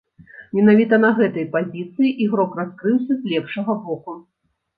[0.59, 4.19] Менавіта на гэтай пазіцыі ігрок раскрыўся з лепшага боку.